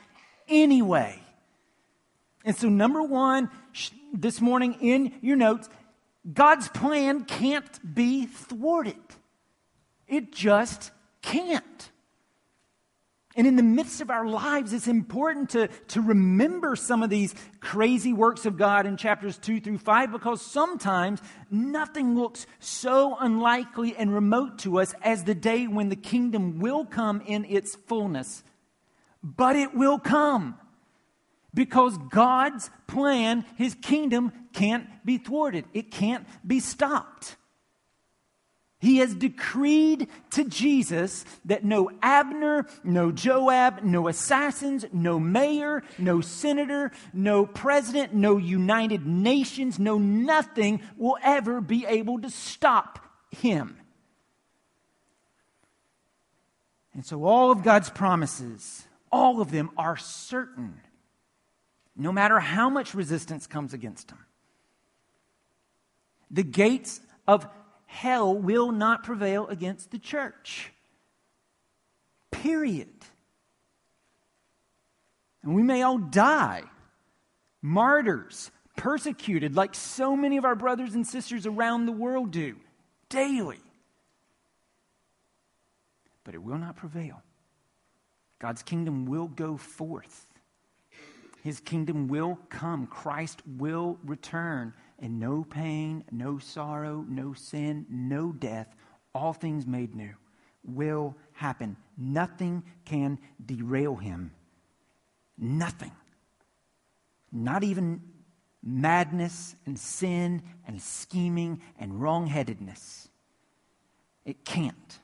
[0.49, 1.21] anyway.
[2.43, 3.51] And so, number one,
[4.15, 5.69] this morning in your notes,
[6.33, 8.97] God's plan can't be thwarted.
[10.15, 11.91] It just can't.
[13.37, 17.35] And in the midst of our lives, it's important to, to remember some of these
[17.59, 23.97] crazy works of God in chapters 2 through 5 because sometimes nothing looks so unlikely
[23.97, 28.45] and remote to us as the day when the kingdom will come in its fullness.
[29.21, 30.55] But it will come
[31.53, 37.37] because God's plan, his kingdom, can't be thwarted, it can't be stopped.
[38.85, 46.21] He has decreed to Jesus that no Abner, no Joab, no assassins, no mayor, no
[46.21, 52.99] senator, no president, no United Nations, no nothing will ever be able to stop
[53.31, 53.79] him.
[56.93, 60.83] And so all of God's promises, all of them are certain
[61.97, 64.19] no matter how much resistance comes against them.
[66.31, 67.47] The gates of
[67.95, 70.73] hell will not prevail against the church.
[72.33, 72.89] Period.
[75.45, 76.65] And we may all die,
[77.63, 82.57] martyrs, persecuted, like so many of our brothers and sisters around the world do
[83.09, 83.61] daily.
[86.25, 87.23] But it will not prevail.
[88.41, 90.27] God's kingdom will go forth.
[91.45, 92.87] His kingdom will come.
[92.87, 94.73] Christ will return.
[95.05, 98.75] And no pain, no sorrow, no sin, no death,
[99.15, 100.15] all things made new
[100.65, 101.77] will happen.
[101.97, 104.33] Nothing can derail him.
[105.39, 105.93] Nothing.
[107.31, 108.01] Not even
[108.63, 113.09] madness and sin and scheming and wrongheadedness.
[114.25, 114.99] It can't.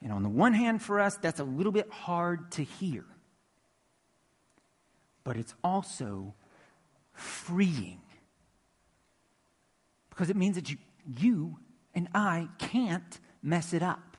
[0.00, 3.04] And on the one hand, for us, that's a little bit hard to hear
[5.24, 6.34] but it's also
[7.12, 8.00] freeing.
[10.12, 10.76] Because it means that you,
[11.18, 11.58] you
[11.94, 14.16] and I can't mess it up.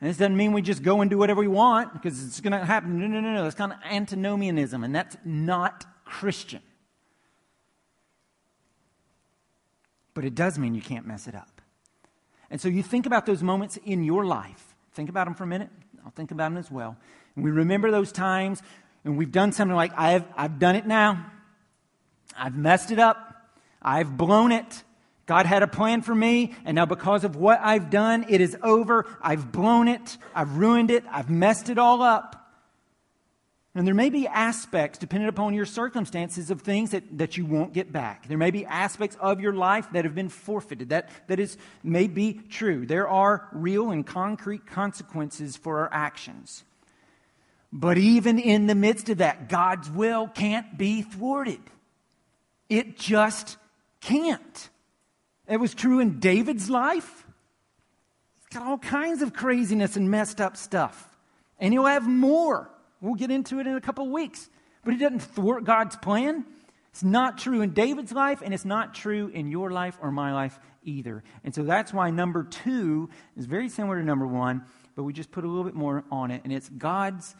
[0.00, 2.58] And this doesn't mean we just go and do whatever we want because it's going
[2.58, 2.98] to happen.
[2.98, 3.42] No, no, no, no.
[3.42, 6.62] That's kind of antinomianism, and that's not Christian.
[10.14, 11.60] But it does mean you can't mess it up.
[12.50, 14.74] And so you think about those moments in your life.
[14.92, 15.68] Think about them for a minute.
[16.04, 16.96] I'll think about them as well.
[17.36, 18.62] And we remember those times
[19.04, 21.26] and we've done something like, I've, I've done it now.
[22.36, 23.29] I've messed it up.
[23.82, 24.84] I've blown it.
[25.26, 28.56] God had a plan for me, and now because of what I've done, it is
[28.62, 29.06] over.
[29.22, 30.18] I've blown it.
[30.34, 31.04] I've ruined it.
[31.10, 32.36] I've messed it all up.
[33.72, 37.72] And there may be aspects, depending upon your circumstances, of things that, that you won't
[37.72, 38.26] get back.
[38.26, 40.88] There may be aspects of your life that have been forfeited.
[40.88, 42.84] That, that is, may be true.
[42.84, 46.64] There are real and concrete consequences for our actions.
[47.72, 51.60] But even in the midst of that, God's will can't be thwarted.
[52.68, 53.56] It just
[54.00, 54.70] can't.
[55.48, 57.26] It was true in David's life.
[58.38, 61.08] He's got all kinds of craziness and messed up stuff.
[61.58, 62.70] And he'll have more.
[63.00, 64.48] We'll get into it in a couple weeks.
[64.84, 66.44] But he doesn't thwart God's plan.
[66.90, 70.32] It's not true in David's life, and it's not true in your life or my
[70.32, 71.22] life either.
[71.44, 74.64] And so that's why number two is very similar to number one,
[74.96, 76.42] but we just put a little bit more on it.
[76.44, 77.36] And it's God's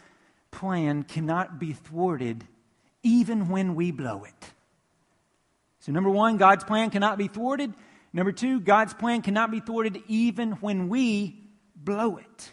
[0.51, 2.45] plan cannot be thwarted
[3.03, 4.53] even when we blow it.
[5.81, 7.73] So, number one, God's plan cannot be thwarted.
[8.13, 11.43] Number two, God's plan cannot be thwarted even when we
[11.75, 12.53] blow it.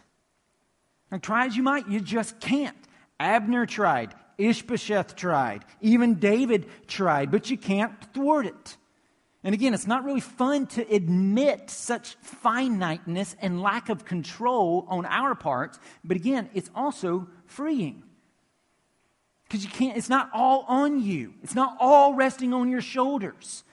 [1.12, 2.78] Now, try as you might, you just can't.
[3.20, 8.78] Abner tried, Ishbosheth tried, even David tried, but you can't thwart it.
[9.44, 15.06] And again, it's not really fun to admit such finiteness and lack of control on
[15.06, 18.04] our part, but again, it's also freeing.
[19.48, 21.34] Because you can't, it's not all on you.
[21.42, 23.64] It's not all resting on your shoulders.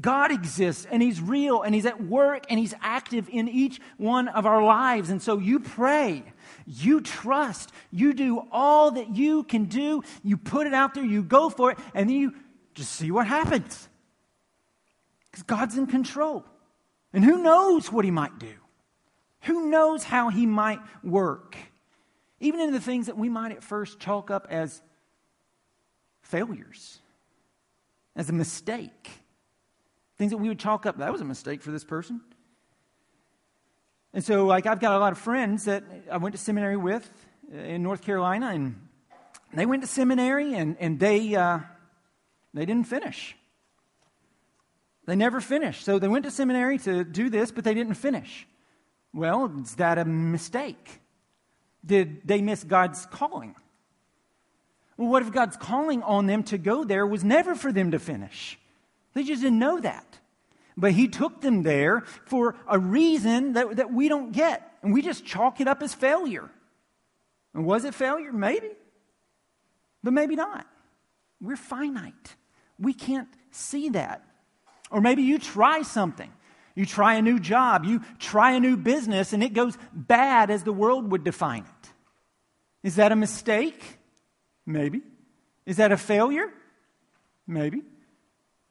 [0.00, 4.28] God exists and He's real and He's at work and He's active in each one
[4.28, 5.10] of our lives.
[5.10, 6.24] And so you pray,
[6.66, 11.22] you trust, you do all that you can do, you put it out there, you
[11.22, 12.34] go for it, and then you
[12.74, 13.88] just see what happens.
[15.30, 16.44] Because God's in control.
[17.12, 18.54] And who knows what He might do?
[19.42, 21.56] Who knows how He might work?
[22.40, 24.82] Even in the things that we might at first chalk up as
[26.30, 26.98] failures,
[28.16, 29.10] as a mistake.
[30.16, 32.20] Things that we would chalk up, that was a mistake for this person.
[34.12, 37.08] And so, like, I've got a lot of friends that I went to seminary with
[37.52, 38.76] in North Carolina, and
[39.54, 41.60] they went to seminary and, and they, uh,
[42.54, 43.36] they didn't finish.
[45.06, 45.84] They never finished.
[45.84, 48.46] So they went to seminary to do this, but they didn't finish.
[49.12, 51.00] Well, is that a mistake?
[51.84, 53.54] Did they miss God's calling?
[55.00, 57.98] Well, what if God's calling on them to go there was never for them to
[57.98, 58.58] finish?
[59.14, 60.18] They just didn't know that.
[60.76, 64.70] But He took them there for a reason that, that we don't get.
[64.82, 66.50] And we just chalk it up as failure.
[67.54, 68.30] And was it failure?
[68.30, 68.68] Maybe.
[70.02, 70.66] But maybe not.
[71.40, 72.36] We're finite.
[72.78, 74.22] We can't see that.
[74.90, 76.30] Or maybe you try something.
[76.74, 80.62] You try a new job, you try a new business, and it goes bad as
[80.62, 81.92] the world would define it.
[82.82, 83.96] Is that a mistake?
[84.66, 85.02] Maybe.
[85.66, 86.48] Is that a failure?
[87.46, 87.82] Maybe.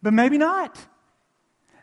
[0.01, 0.77] But maybe not.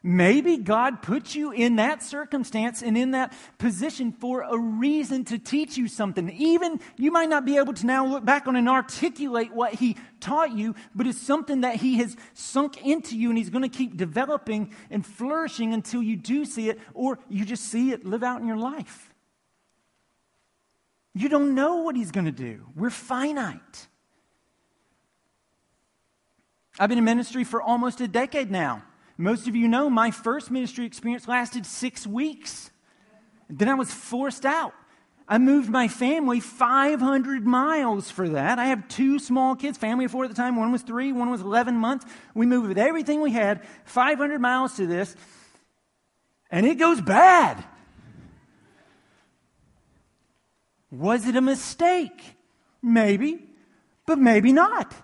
[0.02, 5.38] Maybe God put you in that circumstance and in that position for a reason to
[5.38, 6.30] teach you something.
[6.30, 9.96] Even you might not be able to now look back on and articulate what He
[10.20, 13.68] taught you, but it's something that He has sunk into you and He's going to
[13.68, 18.22] keep developing and flourishing until you do see it or you just see it live
[18.22, 19.12] out in your life.
[21.14, 22.64] You don't know what He's going to do.
[22.76, 23.88] We're finite.
[26.78, 28.82] I've been in ministry for almost a decade now.
[29.16, 32.70] Most of you know my first ministry experience lasted six weeks.
[33.48, 34.74] Then I was forced out.
[35.28, 38.58] I moved my family 500 miles for that.
[38.58, 40.54] I have two small kids, family of four at the time.
[40.54, 42.04] One was three, one was 11 months.
[42.34, 45.16] We moved with everything we had, 500 miles to this,
[46.50, 47.64] and it goes bad.
[50.92, 52.36] Was it a mistake?
[52.80, 53.42] Maybe,
[54.06, 54.94] but maybe not.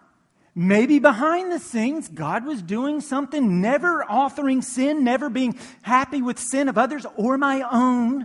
[0.54, 6.38] Maybe behind the scenes, God was doing something, never authoring sin, never being happy with
[6.38, 8.22] sin of others or my own.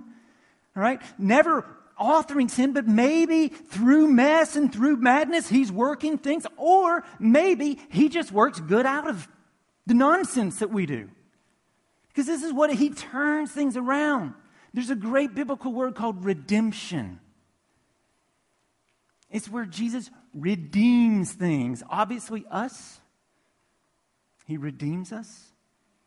[0.75, 1.01] All right?
[1.17, 1.65] Never
[1.99, 8.09] authoring sin, but maybe through mess and through madness, He's working things, or maybe He
[8.09, 9.27] just works good out of
[9.85, 11.09] the nonsense that we do.
[12.09, 14.33] Because this is what He turns things around.
[14.73, 17.19] There's a great biblical word called redemption.
[19.29, 21.83] It's where Jesus redeems things.
[21.89, 22.99] Obviously, us.
[24.45, 25.51] He redeems us,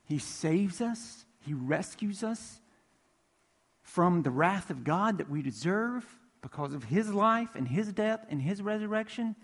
[0.05, 2.61] He saves us, He rescues us
[3.83, 6.07] from the wrath of God that we deserve
[6.41, 9.37] because of His life and His death and His resurrection.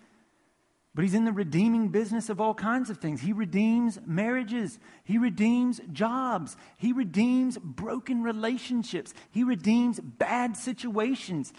[0.95, 3.21] But he's in the redeeming business of all kinds of things.
[3.21, 4.79] He redeems marriages.
[5.05, 6.57] He redeems jobs.
[6.79, 9.13] He redeems broken relationships.
[9.31, 11.53] He redeems bad situations.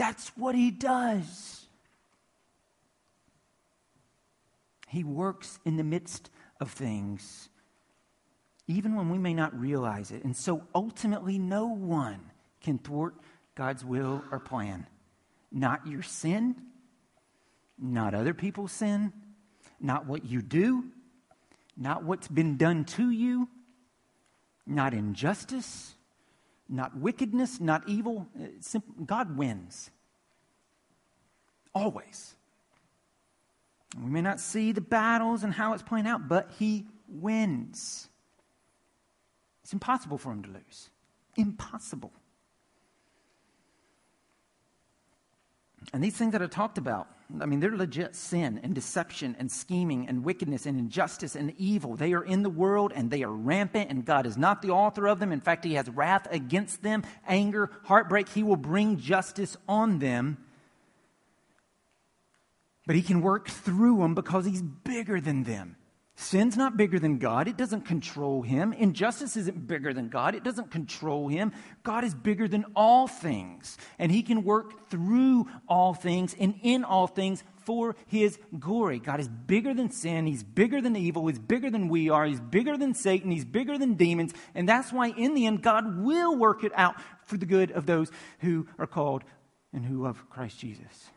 [0.00, 1.66] That's what he does.
[4.88, 7.50] He works in the midst of things,
[8.66, 10.24] even when we may not realize it.
[10.24, 12.20] And so ultimately, no one
[12.62, 13.14] can thwart
[13.54, 14.86] God's will or plan.
[15.52, 16.56] Not your sin,
[17.78, 19.12] not other people's sin,
[19.78, 20.84] not what you do,
[21.76, 23.50] not what's been done to you,
[24.66, 25.94] not injustice,
[26.70, 28.28] not wickedness, not evil.
[28.40, 29.90] Uh, God wins.
[31.74, 32.34] Always.
[34.00, 38.08] We may not see the battles and how it's playing out, but he wins.
[39.64, 40.90] It's impossible for him to lose.
[41.36, 42.12] Impossible.
[45.92, 47.08] And these things that are talked about,
[47.40, 51.96] I mean, they're legit sin and deception and scheming and wickedness and injustice and evil.
[51.96, 55.08] They are in the world and they are rampant, and God is not the author
[55.08, 55.32] of them.
[55.32, 58.28] In fact, He has wrath against them, anger, heartbreak.
[58.28, 60.38] He will bring justice on them.
[62.86, 65.76] But He can work through them because He's bigger than them.
[66.20, 67.48] Sin's not bigger than God.
[67.48, 68.74] It doesn't control him.
[68.74, 70.34] Injustice isn't bigger than God.
[70.34, 71.50] It doesn't control him.
[71.82, 73.78] God is bigger than all things.
[73.98, 78.98] And he can work through all things and in all things for his glory.
[78.98, 80.26] God is bigger than sin.
[80.26, 81.26] He's bigger than evil.
[81.26, 82.26] He's bigger than we are.
[82.26, 83.30] He's bigger than Satan.
[83.30, 84.34] He's bigger than demons.
[84.54, 87.86] And that's why, in the end, God will work it out for the good of
[87.86, 88.10] those
[88.40, 89.24] who are called
[89.72, 91.10] and who love Christ Jesus.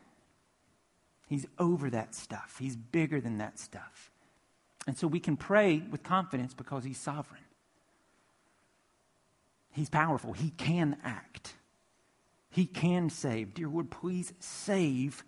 [1.28, 4.10] He's over that stuff, He's bigger than that stuff.
[4.86, 7.40] And so we can pray with confidence because He's sovereign.
[9.70, 10.32] He's powerful.
[10.32, 11.54] He can act.
[12.50, 13.54] He can save.
[13.54, 15.24] Dear Lord, please save.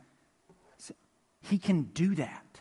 [1.40, 2.60] He can do that.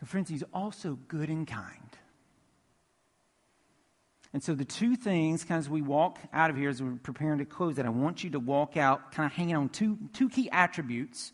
[0.00, 1.80] But friends, He's also good and kind.
[4.32, 6.98] And so, the two things, kind of as we walk out of here, as we're
[7.00, 9.96] preparing to close, that I want you to walk out kind of hanging on two,
[10.12, 11.32] two key attributes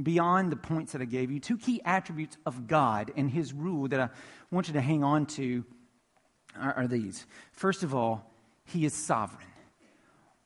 [0.00, 3.88] beyond the points that I gave you, two key attributes of God and His rule
[3.88, 4.08] that I
[4.50, 5.64] want you to hang on to
[6.58, 7.26] are, are these.
[7.52, 8.30] First of all,
[8.64, 9.46] He is sovereign,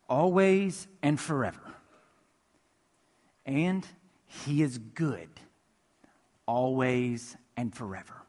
[0.09, 1.61] always and forever.
[3.45, 3.87] And
[4.27, 5.31] He is good,
[6.47, 8.26] always and forever.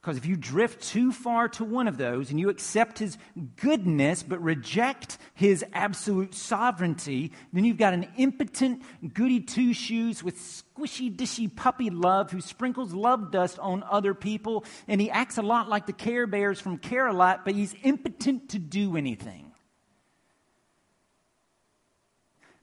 [0.00, 3.18] Because if you drift too far to one of those and you accept his
[3.56, 8.82] goodness but reject his absolute sovereignty, then you've got an impotent
[9.12, 14.64] goody two shoes with squishy dishy puppy love who sprinkles love dust on other people.
[14.88, 18.58] And he acts a lot like the Care Bears from Care-a-Lot, but he's impotent to
[18.58, 19.52] do anything.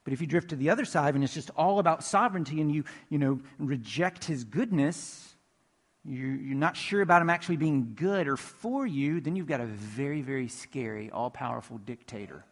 [0.03, 2.73] But if you drift to the other side and it's just all about sovereignty and
[2.73, 5.35] you, you know, reject his goodness,
[6.07, 9.65] you're not sure about him actually being good or for you, then you've got a
[9.65, 12.45] very, very scary, all powerful dictator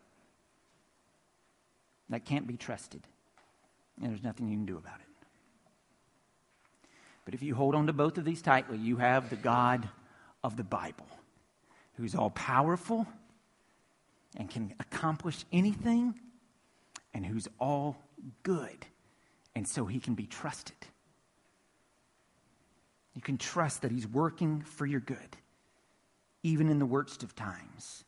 [2.09, 3.01] that can't be trusted.
[4.01, 5.05] And there's nothing you can do about it.
[7.23, 9.87] But if you hold on to both of these tightly, you have the God
[10.43, 11.07] of the Bible,
[11.93, 13.07] who's all powerful
[14.37, 16.13] and can accomplish anything,
[17.13, 17.95] and who's all
[18.43, 18.85] good,
[19.55, 20.75] and so he can be trusted.
[23.16, 25.38] You can trust that He's working for your good,
[26.43, 28.03] even in the worst of times,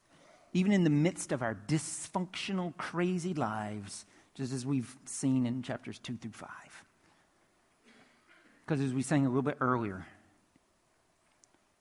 [0.54, 4.06] even in the midst of our dysfunctional, crazy lives,
[4.36, 6.50] just as we've seen in chapters 2 through 5.
[8.66, 10.06] Because as we sang a little bit earlier,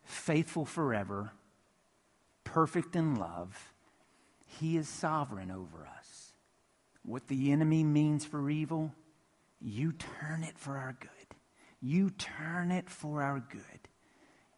[0.05, 1.33] faithful forever,
[2.45, 3.75] perfect in love,
[4.61, 6.33] He is sovereign over us.
[7.03, 8.95] What the enemy means for evil,
[9.61, 11.11] you turn it for our good.
[11.81, 13.89] You turn it for our good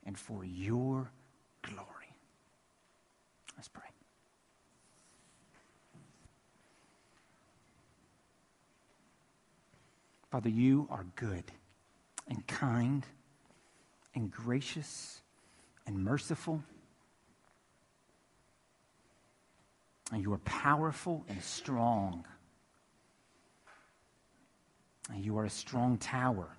[0.05, 1.11] and for your
[1.63, 1.85] glory.
[3.57, 3.83] Let's pray.
[10.31, 11.45] Father, you are good
[12.29, 13.05] and kind
[14.15, 15.23] and gracious
[15.87, 16.63] and merciful.
[20.13, 22.25] And you are powerful and strong.
[25.11, 26.58] And you are a strong tower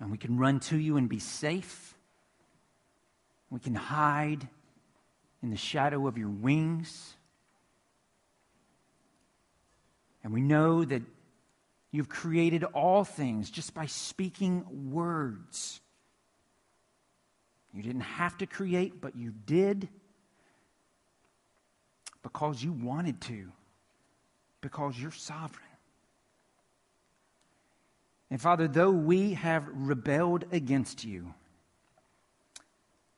[0.00, 1.94] and we can run to you and be safe.
[3.50, 4.46] We can hide
[5.42, 7.14] in the shadow of your wings.
[10.22, 11.02] And we know that
[11.92, 15.80] you've created all things just by speaking words.
[17.72, 19.88] You didn't have to create, but you did
[22.22, 23.52] because you wanted to,
[24.60, 25.65] because you're sovereign.
[28.30, 31.34] And Father, though we have rebelled against you,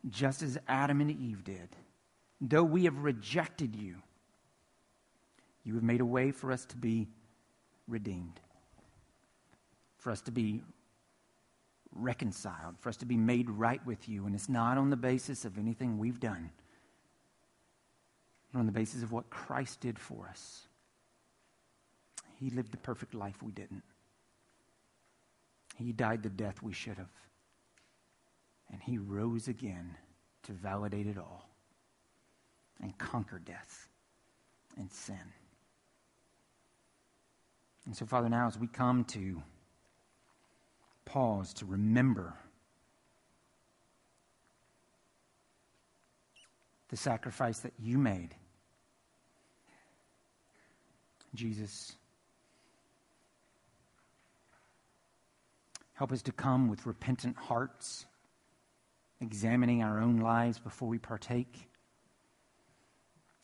[0.09, 1.69] just as Adam and Eve did,
[2.41, 3.97] though we have rejected you,
[5.65, 7.09] you have made a way for us to be
[7.87, 8.41] redeemed,
[9.99, 10.63] for us to be
[11.95, 14.27] reconciled, for us to be made right with you.
[14.27, 16.51] And it's not on the basis of anything we've done,
[18.53, 20.67] but on the basis of what Christ did for us.
[22.39, 23.83] He lived the perfect life we didn't.
[25.79, 27.11] He died the death we should have.
[28.70, 29.97] And he rose again
[30.43, 31.49] to validate it all
[32.83, 33.89] and conquer death
[34.76, 35.33] and sin
[37.89, 39.43] And so, Father, now as we come to
[41.07, 42.35] pause to remember
[46.91, 48.35] the sacrifice that you made,
[51.35, 51.97] Jesus,
[55.99, 58.07] help us to come with repentant hearts,
[59.20, 61.68] examining our own lives before we partake.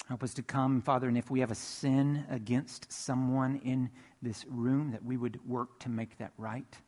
[0.07, 3.90] Help us to come, Father, and if we have a sin against someone in
[4.22, 6.78] this room, that we would work to make that right.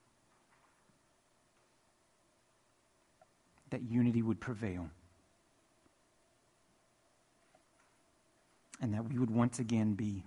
[3.70, 4.88] That unity would prevail.
[8.80, 10.22] And that we would once again be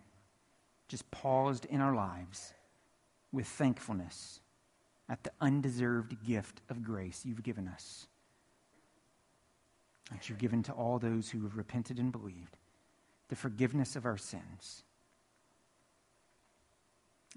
[0.89, 2.53] just paused in our lives
[3.31, 4.41] with thankfulness
[5.10, 8.07] at the undeserved gift of grace you've given us.
[10.12, 12.57] That you've given to all those who have repented and believed
[13.30, 14.84] the forgiveness of our sins,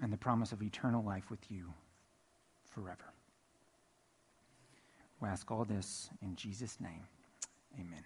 [0.01, 1.71] and the promise of eternal life with you
[2.71, 3.13] forever.
[5.21, 7.07] We ask all this in Jesus' name.
[7.75, 8.03] Amen.